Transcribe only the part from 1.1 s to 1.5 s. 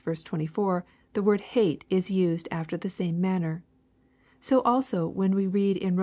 the word